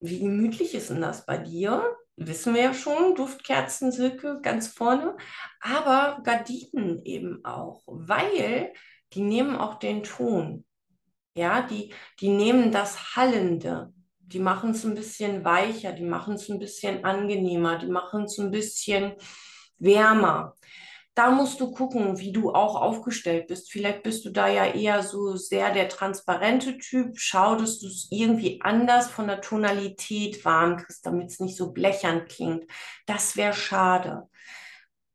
[0.00, 1.96] wie gemütlich ist denn das bei dir?
[2.16, 5.16] Wissen wir ja schon, Duftkerzen, Silke ganz vorne,
[5.60, 8.72] aber Gardinen eben auch, weil
[9.14, 10.64] die nehmen auch den Ton.
[11.36, 13.92] Ja, die, die nehmen das Hallende.
[14.18, 18.38] Die machen es ein bisschen weicher, die machen es ein bisschen angenehmer, die machen es
[18.38, 19.14] ein bisschen
[19.78, 20.54] wärmer.
[21.14, 23.70] Da musst du gucken, wie du auch aufgestellt bist.
[23.70, 27.18] Vielleicht bist du da ja eher so sehr der transparente Typ.
[27.18, 31.72] Schau, dass du es irgendwie anders von der Tonalität warm kriegst, damit es nicht so
[31.72, 32.64] blechern klingt.
[33.06, 34.28] Das wäre schade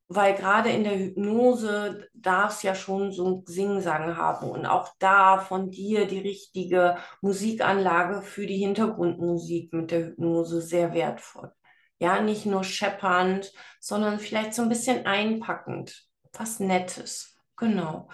[0.09, 4.89] weil gerade in der Hypnose darf es ja schon so ein Singsang haben und auch
[4.97, 11.51] da von dir die richtige Musikanlage für die Hintergrundmusik mit der Hypnose sehr wertvoll.
[11.99, 17.37] Ja, nicht nur scheppernd, sondern vielleicht so ein bisschen einpackend, was Nettes.
[17.55, 18.09] Genau.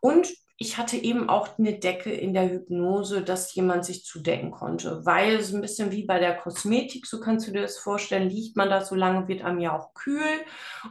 [0.00, 5.04] Und ich hatte eben auch eine Decke in der Hypnose, dass jemand sich zudecken konnte,
[5.04, 8.56] weil es ein bisschen wie bei der Kosmetik, so kannst du dir das vorstellen, liegt
[8.56, 10.22] man da so lange, wird einem ja auch kühl.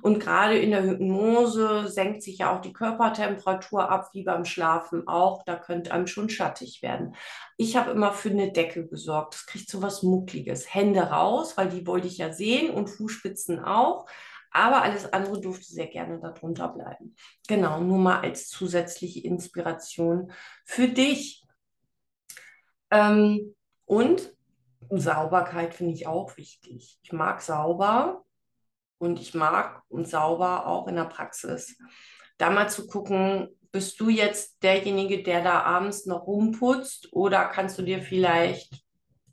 [0.01, 5.07] Und gerade in der Hypnose senkt sich ja auch die Körpertemperatur ab, wie beim Schlafen
[5.07, 7.15] auch, da könnte einem schon schattig werden.
[7.55, 11.69] Ich habe immer für eine Decke gesorgt, das kriegt so was Muckliges, Hände raus, weil
[11.69, 14.07] die wollte ich ja sehen und Fußspitzen auch.
[14.53, 17.15] Aber alles andere durfte sehr gerne darunter bleiben.
[17.47, 20.31] Genau, nur mal als zusätzliche Inspiration
[20.63, 21.43] für dich.
[22.91, 24.33] Ähm, und
[24.89, 26.99] Sauberkeit finde ich auch wichtig.
[27.01, 28.23] Ich mag sauber
[28.99, 31.77] und ich mag und sauber auch in der Praxis.
[32.37, 37.79] Da mal zu gucken, bist du jetzt derjenige, der da abends noch rumputzt oder kannst
[37.79, 38.83] du dir vielleicht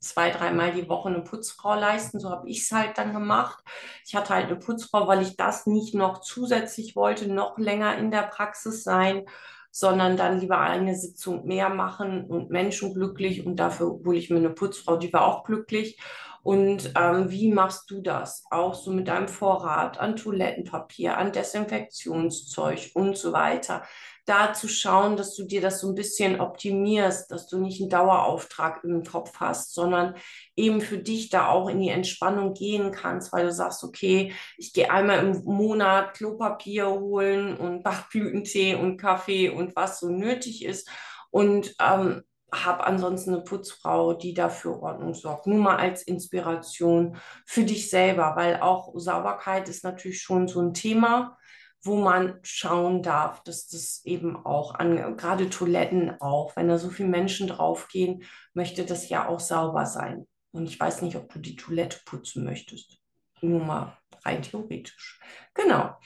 [0.01, 2.19] zwei, dreimal die Woche eine Putzfrau leisten.
[2.19, 3.63] So habe ich es halt dann gemacht.
[4.07, 8.11] Ich hatte halt eine Putzfrau, weil ich das nicht noch zusätzlich wollte, noch länger in
[8.11, 9.27] der Praxis sein,
[9.71, 13.47] sondern dann lieber eine Sitzung mehr machen und Menschen glücklich.
[13.47, 16.01] Und dafür hole ich mir eine Putzfrau, die war auch glücklich.
[16.43, 18.45] Und ähm, wie machst du das?
[18.51, 23.83] Auch so mit deinem Vorrat an Toilettenpapier, an Desinfektionszeug und so weiter
[24.31, 27.91] da zu schauen, dass du dir das so ein bisschen optimierst, dass du nicht einen
[27.91, 30.15] Dauerauftrag im Kopf hast, sondern
[30.55, 34.73] eben für dich da auch in die Entspannung gehen kannst, weil du sagst, okay, ich
[34.73, 40.89] gehe einmal im Monat Klopapier holen und Bachblütentee und Kaffee und was so nötig ist
[41.31, 45.47] und ähm, habe ansonsten eine Putzfrau, die dafür Ordnung sorgt.
[45.47, 47.17] Nur mal als Inspiration
[47.47, 51.37] für dich selber, weil auch Sauberkeit ist natürlich schon so ein Thema
[51.83, 56.91] wo man schauen darf, dass das eben auch an, gerade Toiletten auch, wenn da so
[56.91, 60.27] viele Menschen draufgehen, möchte das ja auch sauber sein.
[60.53, 62.99] Und ich weiß nicht, ob du die Toilette putzen möchtest.
[63.41, 65.21] Nur mal rein theoretisch.
[65.55, 65.97] Genau.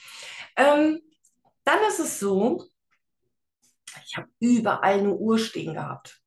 [0.57, 1.01] Ähm,
[1.65, 2.65] dann ist es so,
[4.05, 6.21] ich habe überall eine Uhr stehen gehabt.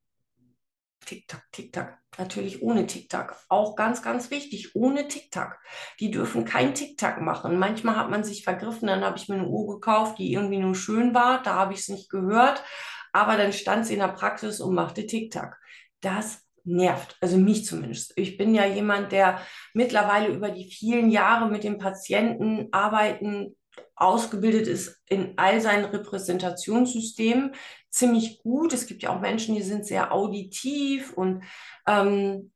[1.05, 2.01] Tick-Tack, Tick-Tack.
[2.17, 3.35] Natürlich ohne Tick-Tack.
[3.49, 5.59] Auch ganz, ganz wichtig, ohne Tick-Tack.
[5.99, 7.59] Die dürfen kein Tick-Tack machen.
[7.59, 10.75] Manchmal hat man sich vergriffen, dann habe ich mir eine Uhr gekauft, die irgendwie nur
[10.75, 11.41] schön war.
[11.43, 12.63] Da habe ich es nicht gehört.
[13.13, 15.57] Aber dann stand sie in der Praxis und machte Tick-Tack.
[16.01, 18.13] Das nervt, also mich zumindest.
[18.15, 19.41] Ich bin ja jemand, der
[19.73, 23.55] mittlerweile über die vielen Jahre mit dem Patienten arbeiten
[23.97, 27.53] ausgebildet ist in all seinen Repräsentationssystemen
[27.89, 28.73] ziemlich gut.
[28.73, 31.43] Es gibt ja auch Menschen, die sind sehr auditiv und
[31.87, 32.51] ähm,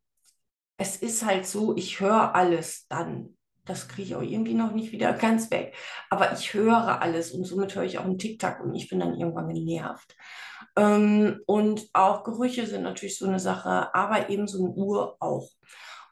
[0.77, 3.37] es ist halt so, ich höre alles dann.
[3.65, 5.75] Das kriege ich auch irgendwie noch nicht wieder ganz weg.
[6.09, 9.15] Aber ich höre alles und somit höre ich auch einen Tick-Tack und ich bin dann
[9.15, 10.15] irgendwann genervt.
[10.75, 15.49] Ähm, und auch Gerüche sind natürlich so eine Sache, aber eben so eine Uhr auch.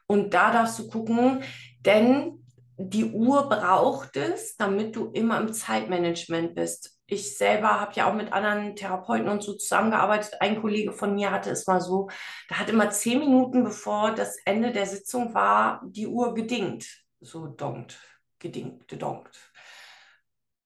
[0.06, 1.42] Und da darfst du gucken,
[1.80, 2.39] denn
[2.88, 6.98] die Uhr braucht es, damit du immer im Zeitmanagement bist.
[7.06, 10.40] Ich selber habe ja auch mit anderen Therapeuten und so zusammengearbeitet.
[10.40, 12.08] Ein Kollege von mir hatte es mal so,
[12.48, 16.86] da hat immer zehn Minuten bevor das Ende der Sitzung war, die Uhr gedingt.
[17.20, 17.98] So donkt,
[18.38, 19.36] gedingt, gedonkt.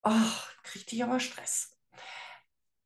[0.03, 1.75] Ach, kriegte ich aber Stress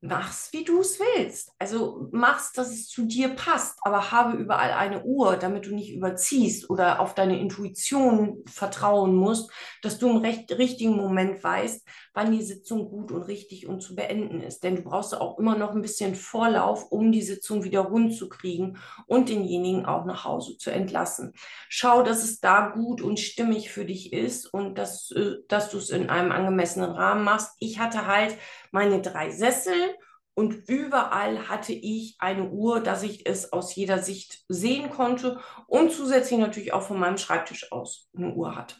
[0.01, 1.53] mach's, wie du es willst.
[1.59, 5.93] Also mach's, dass es zu dir passt, aber habe überall eine Uhr, damit du nicht
[5.93, 9.51] überziehst oder auf deine Intuition vertrauen musst,
[9.83, 11.85] dass du im recht, richtigen Moment weißt,
[12.15, 14.63] wann die Sitzung gut und richtig und zu beenden ist.
[14.63, 18.29] Denn du brauchst auch immer noch ein bisschen Vorlauf, um die Sitzung wieder rund zu
[18.29, 21.33] kriegen und denjenigen auch nach Hause zu entlassen.
[21.69, 25.79] Schau, dass es da gut und stimmig für dich ist und dass, äh, dass du
[25.79, 27.57] es in einem angemessenen Rahmen machst.
[27.59, 28.37] Ich hatte halt
[28.73, 29.95] meine drei Sessel
[30.35, 35.91] und überall hatte ich eine Uhr, dass ich es aus jeder Sicht sehen konnte und
[35.91, 38.77] zusätzlich natürlich auch von meinem Schreibtisch aus eine Uhr hatte.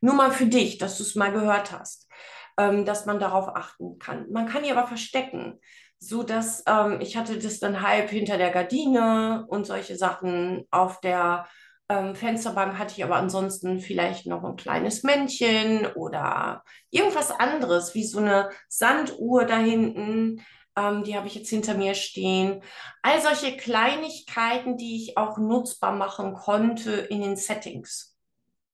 [0.00, 2.08] Nur mal für dich, dass du es mal gehört hast,
[2.56, 4.30] ähm, dass man darauf achten kann.
[4.30, 5.58] Man kann die aber verstecken,
[5.98, 11.00] so dass ähm, ich hatte das dann halb hinter der Gardine und solche Sachen auf
[11.00, 11.48] der
[11.88, 18.04] ähm, Fensterbank hatte ich aber ansonsten vielleicht noch ein kleines Männchen oder irgendwas anderes, wie
[18.04, 20.44] so eine Sanduhr da hinten.
[20.76, 22.62] Ähm, die habe ich jetzt hinter mir stehen.
[23.02, 28.16] All solche Kleinigkeiten, die ich auch nutzbar machen konnte in den Settings.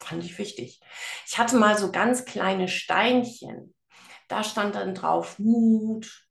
[0.00, 0.80] Fand ich wichtig.
[1.26, 3.74] Ich hatte mal so ganz kleine Steinchen.
[4.28, 6.28] Da stand dann drauf Mut,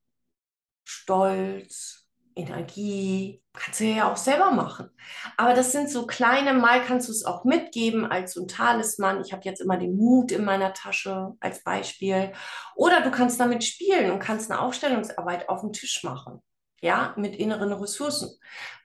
[0.86, 2.07] Stolz,
[2.38, 4.90] Energie, kannst du ja auch selber machen.
[5.36, 9.22] Aber das sind so kleine, mal kannst du es auch mitgeben als so ein Talisman.
[9.22, 12.32] Ich habe jetzt immer den Mut in meiner Tasche als Beispiel.
[12.76, 16.42] Oder du kannst damit spielen und kannst eine Aufstellungsarbeit auf dem Tisch machen.
[16.80, 18.38] Ja, mit inneren Ressourcen.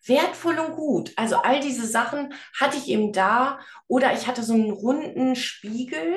[0.06, 1.12] Wertvoll und gut.
[1.16, 3.60] Also all diese Sachen hatte ich eben da.
[3.86, 6.16] Oder ich hatte so einen runden Spiegel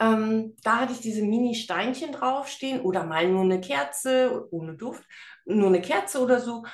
[0.00, 5.04] ähm, da hatte ich diese Mini-Steinchen draufstehen oder mal nur eine Kerze ohne Duft,
[5.44, 6.64] nur eine Kerze oder so.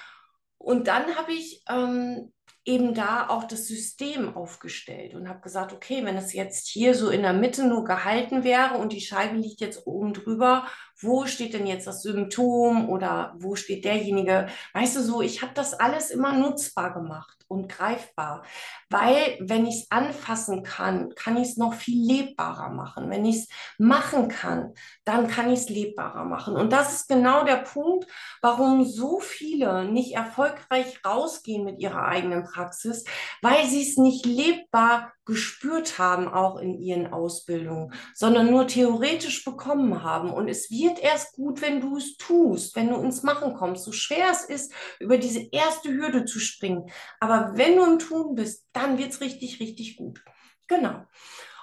[0.58, 2.32] Und dann habe ich ähm,
[2.64, 7.08] eben da auch das System aufgestellt und habe gesagt, okay, wenn es jetzt hier so
[7.08, 10.66] in der Mitte nur gehalten wäre und die Scheibe liegt jetzt oben drüber,
[11.02, 14.48] wo steht denn jetzt das Symptom oder wo steht derjenige?
[14.74, 17.40] Weißt du so, ich habe das alles immer nutzbar gemacht.
[17.50, 18.44] und greifbar.
[18.90, 23.10] Weil wenn ich es anfassen kann, kann ich es noch viel lebbarer machen.
[23.10, 24.72] Wenn ich es machen kann,
[25.04, 26.54] dann kann ich es lebbarer machen.
[26.54, 28.06] Und das ist genau der Punkt,
[28.40, 33.04] warum so viele nicht erfolgreich rausgehen mit ihrer eigenen Praxis,
[33.42, 40.02] weil sie es nicht lebbar gespürt haben, auch in ihren Ausbildungen, sondern nur theoretisch bekommen
[40.02, 40.30] haben.
[40.30, 43.92] Und es wird erst gut, wenn du es tust, wenn du ins Machen kommst, so
[43.92, 46.90] schwer es ist, über diese erste Hürde zu springen.
[47.20, 50.22] Aber wenn du im Tun bist, dann wird es richtig, richtig gut.
[50.66, 51.04] Genau.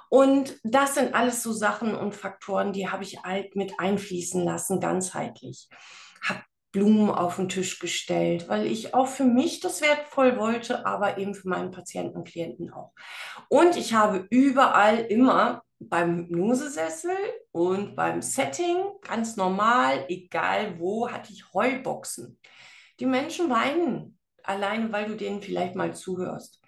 [0.09, 4.79] Und das sind alles so Sachen und Faktoren, die habe ich alt mit einfließen lassen,
[4.79, 5.67] ganzheitlich.
[6.23, 6.41] Habe
[6.77, 11.33] Blumen auf den Tisch gestellt, weil ich auch für mich das wertvoll wollte, aber eben
[11.33, 12.93] für meinen Patienten und Klienten auch.
[13.49, 17.15] Und ich habe überall immer beim Hypnosesessel
[17.51, 22.39] und beim Setting ganz normal, egal wo, hatte ich Heulboxen.
[22.99, 26.61] Die Menschen weinen, alleine weil du denen vielleicht mal zuhörst.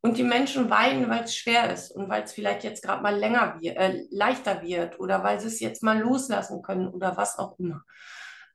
[0.00, 3.16] Und die Menschen weinen, weil es schwer ist und weil es vielleicht jetzt gerade mal
[3.16, 7.36] länger wird, äh, leichter wird oder weil sie es jetzt mal loslassen können oder was
[7.38, 7.82] auch immer.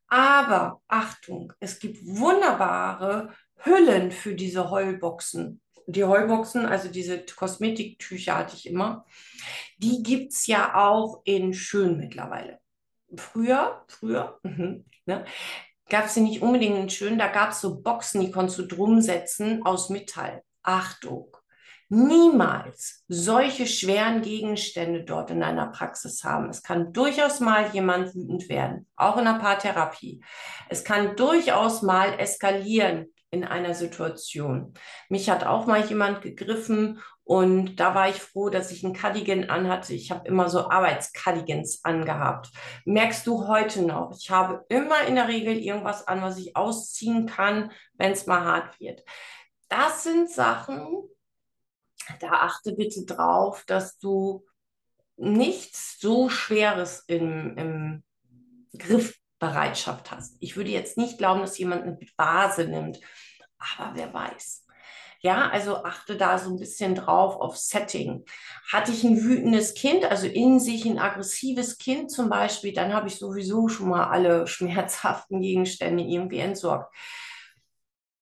[0.08, 5.62] Aber Achtung, es gibt wunderbare Hüllen für diese Heulboxen.
[5.88, 9.06] Die Heulboxen, also diese Kosmetiktücher hatte ich immer,
[9.78, 12.60] die gibt es ja auch in schön mittlerweile.
[13.16, 15.26] Früher, früher, mhm, ne,
[15.90, 18.66] gab es sie nicht unbedingt in schön, da gab es so Boxen, die konntest du
[18.66, 20.44] drum setzen aus Metall.
[20.64, 21.36] Achtung,
[21.90, 26.50] niemals solche schweren Gegenstände dort in einer Praxis haben.
[26.50, 30.24] Es kann durchaus mal jemand wütend werden, auch in der Paartherapie.
[30.70, 34.74] Es kann durchaus mal eskalieren in einer Situation.
[35.10, 39.50] Mich hat auch mal jemand gegriffen und da war ich froh, dass ich ein Cardigan
[39.50, 39.94] anhatte.
[39.94, 42.52] Ich habe immer so Arbeitscardigans angehabt.
[42.86, 44.16] Merkst du heute noch?
[44.18, 48.44] Ich habe immer in der Regel irgendwas an, was ich ausziehen kann, wenn es mal
[48.44, 49.04] hart wird.
[49.70, 51.10] Das sind Sachen,
[52.20, 54.46] da achte bitte drauf, dass du
[55.18, 58.04] nichts so Schweres im, im
[58.78, 60.36] Griffbereitschaft hast.
[60.40, 63.00] Ich würde jetzt nicht glauben, dass jemand eine Vase nimmt,
[63.58, 64.66] aber wer weiß.
[65.22, 68.26] Ja, also achte da so ein bisschen drauf auf Setting.
[68.72, 73.08] Hatte ich ein wütendes Kind, also in sich ein aggressives Kind zum Beispiel, dann habe
[73.08, 76.94] ich sowieso schon mal alle schmerzhaften Gegenstände irgendwie entsorgt.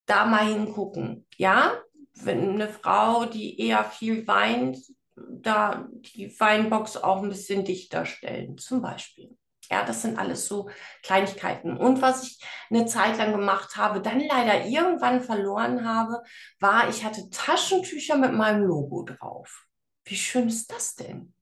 [0.06, 1.26] Da mal hingucken.
[1.38, 1.74] Ja,
[2.16, 4.78] wenn eine Frau, die eher viel weint,
[5.16, 9.38] da die Weinbox auch ein bisschen dichter stellen, zum Beispiel.
[9.70, 10.70] Ja, das sind alles so
[11.04, 11.78] Kleinigkeiten.
[11.78, 16.22] Und was ich eine Zeit lang gemacht habe, dann leider irgendwann verloren habe,
[16.60, 19.66] war, ich hatte Taschentücher mit meinem Logo drauf.
[20.06, 21.34] Wie schön ist das denn?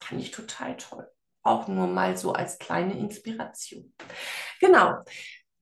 [0.00, 1.10] Fand ich total toll.
[1.42, 3.92] Auch nur mal so als kleine Inspiration.
[4.60, 5.04] Genau.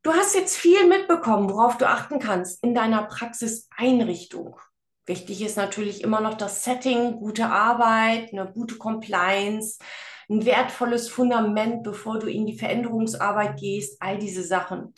[0.04, 4.56] Du hast jetzt viel mitbekommen, worauf du achten kannst in deiner Praxiseinrichtung.
[5.06, 9.78] Wichtig ist natürlich immer noch das Setting, gute Arbeit, eine gute Compliance,
[10.28, 14.92] ein wertvolles Fundament, bevor du in die Veränderungsarbeit gehst, all diese Sachen.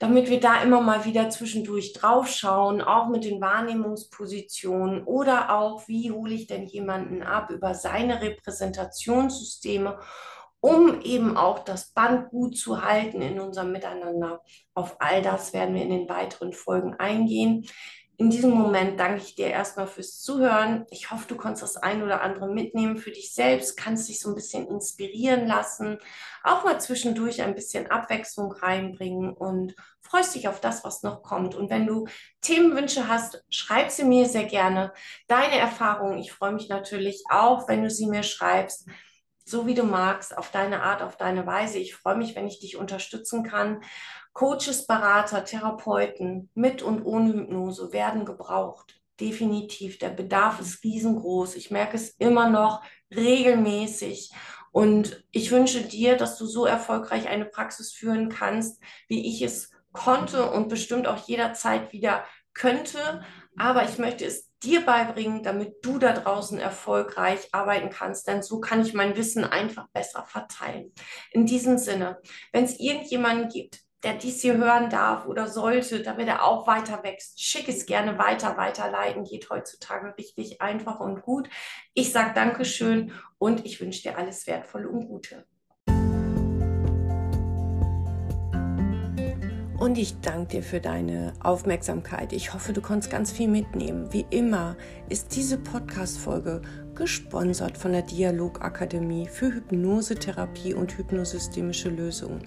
[0.00, 6.10] Damit wir da immer mal wieder zwischendurch draufschauen, auch mit den Wahrnehmungspositionen oder auch, wie
[6.10, 10.00] hole ich denn jemanden ab über seine Repräsentationssysteme
[10.60, 14.42] um eben auch das Band gut zu halten in unserem Miteinander.
[14.74, 17.66] Auf all das werden wir in den weiteren Folgen eingehen.
[18.20, 20.86] In diesem Moment danke ich dir erstmal fürs Zuhören.
[20.90, 24.30] Ich hoffe, du konntest das ein oder andere mitnehmen für dich selbst, kannst dich so
[24.30, 25.98] ein bisschen inspirieren lassen,
[26.42, 31.54] auch mal zwischendurch ein bisschen Abwechslung reinbringen und freust dich auf das, was noch kommt.
[31.54, 32.08] Und wenn du
[32.40, 34.92] Themenwünsche hast, schreib sie mir sehr gerne.
[35.28, 38.88] Deine Erfahrungen, ich freue mich natürlich auch, wenn du sie mir schreibst
[39.48, 41.78] so wie du magst, auf deine Art, auf deine Weise.
[41.78, 43.82] Ich freue mich, wenn ich dich unterstützen kann.
[44.32, 49.00] Coaches, Berater, Therapeuten mit und ohne Hypnose werden gebraucht.
[49.20, 49.98] Definitiv.
[49.98, 51.56] Der Bedarf ist riesengroß.
[51.56, 52.82] Ich merke es immer noch
[53.14, 54.30] regelmäßig.
[54.70, 59.72] Und ich wünsche dir, dass du so erfolgreich eine Praxis führen kannst, wie ich es
[59.92, 63.24] konnte und bestimmt auch jederzeit wieder könnte.
[63.56, 68.26] Aber ich möchte es dir beibringen, damit du da draußen erfolgreich arbeiten kannst.
[68.28, 70.92] Denn so kann ich mein Wissen einfach besser verteilen.
[71.30, 72.20] In diesem Sinne,
[72.52, 77.02] wenn es irgendjemanden gibt, der dies hier hören darf oder sollte, damit er auch weiter
[77.02, 78.56] wächst, schick es gerne weiter.
[78.56, 81.48] Weiterleiten geht heutzutage richtig einfach und gut.
[81.94, 85.46] Ich sage Dankeschön und ich wünsche dir alles Wertvolle und Gute.
[89.78, 92.32] Und ich danke dir für deine Aufmerksamkeit.
[92.32, 94.12] Ich hoffe, du konntest ganz viel mitnehmen.
[94.12, 94.76] Wie immer
[95.08, 96.62] ist diese Podcast-Folge
[96.96, 102.42] gesponsert von der Dialogakademie für Hypnosetherapie und hypnosystemische Lösungen.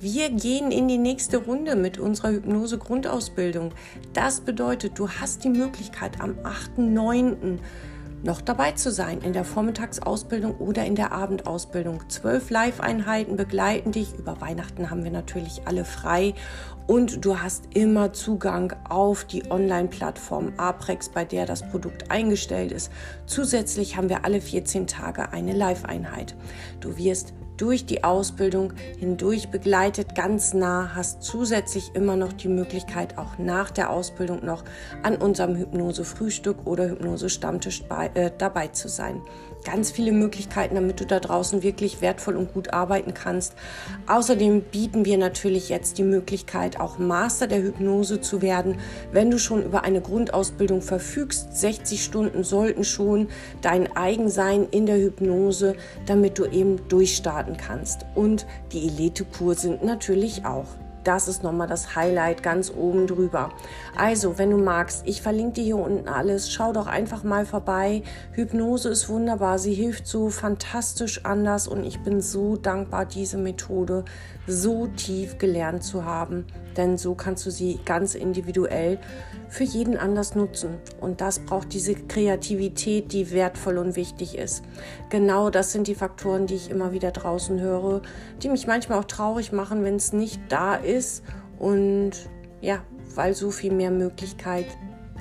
[0.00, 3.72] Wir gehen in die nächste Runde mit unserer Hypnose-Grundausbildung.
[4.14, 7.58] Das bedeutet, du hast die Möglichkeit am 8.9
[8.22, 12.08] noch dabei zu sein in der Vormittagsausbildung oder in der Abendausbildung.
[12.08, 14.14] Zwölf Live-Einheiten begleiten dich.
[14.18, 16.34] Über Weihnachten haben wir natürlich alle frei
[16.86, 22.90] und du hast immer Zugang auf die Online-Plattform Aprex, bei der das Produkt eingestellt ist.
[23.26, 26.34] Zusätzlich haben wir alle 14 Tage eine Live-Einheit.
[26.80, 33.18] Du wirst durch die Ausbildung hindurch begleitet, ganz nah, hast zusätzlich immer noch die Möglichkeit,
[33.18, 34.64] auch nach der Ausbildung noch
[35.02, 37.84] an unserem Hypnose-Frühstück oder Hypnose-Stammtisch
[38.14, 39.20] äh, dabei zu sein.
[39.64, 43.54] Ganz viele Möglichkeiten, damit du da draußen wirklich wertvoll und gut arbeiten kannst.
[44.06, 48.76] Außerdem bieten wir natürlich jetzt die Möglichkeit, auch Master der Hypnose zu werden,
[49.12, 51.56] wenn du schon über eine Grundausbildung verfügst.
[51.56, 53.28] 60 Stunden sollten schon
[53.60, 55.74] dein Eigensein in der Hypnose,
[56.06, 58.06] damit du eben durchstarten starten kannst.
[58.14, 60.66] Und die Elite-Kurse natürlich auch.
[61.04, 63.50] Das ist nochmal das Highlight ganz oben drüber.
[63.96, 66.52] Also, wenn du magst, ich verlinke dir hier unten alles.
[66.52, 68.02] Schau doch einfach mal vorbei.
[68.32, 69.58] Hypnose ist wunderbar.
[69.58, 74.04] Sie hilft so fantastisch anders und ich bin so dankbar, diese Methode
[74.46, 76.46] so tief gelernt zu haben.
[76.76, 78.98] Denn so kannst du sie ganz individuell
[79.50, 80.78] für jeden anders nutzen.
[81.00, 84.62] Und das braucht diese Kreativität, die wertvoll und wichtig ist.
[85.10, 88.00] Genau das sind die Faktoren, die ich immer wieder draußen höre,
[88.42, 91.24] die mich manchmal auch traurig machen, wenn es nicht da ist.
[91.58, 92.12] Und
[92.60, 92.82] ja,
[93.14, 94.66] weil so viel mehr Möglichkeit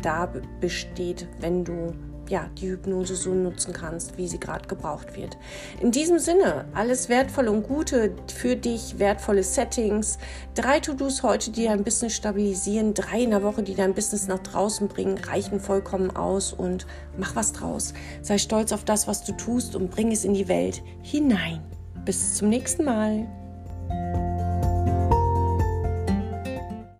[0.01, 1.93] da besteht, wenn du
[2.30, 5.38] ja, die Hypnose so nutzen kannst, wie sie gerade gebraucht wird.
[5.82, 10.17] In diesem Sinne, alles Wertvolle und Gute für dich, wertvolle Settings,
[10.55, 14.39] drei To-Dos heute, die dein Business stabilisieren, drei in der Woche, die dein Business nach
[14.39, 16.86] draußen bringen, reichen vollkommen aus und
[17.17, 17.93] mach was draus.
[18.21, 21.61] Sei stolz auf das, was du tust und bring es in die Welt hinein.
[22.05, 23.27] Bis zum nächsten Mal.